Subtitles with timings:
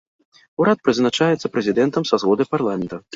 [0.61, 3.01] Урад прызначаецца прэзідэнтам са згоды парламента.